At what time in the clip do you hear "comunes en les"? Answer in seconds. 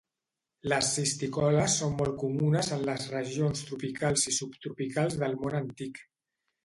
2.23-3.05